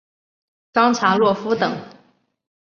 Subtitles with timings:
[0.73, 1.71] 冈察洛夫等。